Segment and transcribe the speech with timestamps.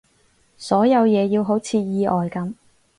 [0.57, 2.55] 所有嘢要好似意外噉